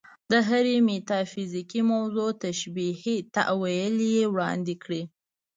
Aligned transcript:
د 0.31 0.33
هرې 0.49 0.75
میتافیزیکي 0.87 1.81
موضوع 1.91 2.29
تشبیهي 2.45 3.17
تأویل 3.35 3.95
یې 4.13 4.23
وړاندې 4.33 4.75
کړی. 4.83 5.01